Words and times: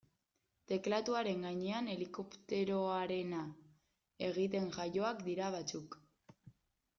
Teklatuaren 0.69 1.43
gainean 1.47 1.89
helikopteroarena 1.95 3.43
egiten 4.29 4.73
jaioak 4.79 5.23
dira 5.29 5.53
batzuk. 5.59 6.01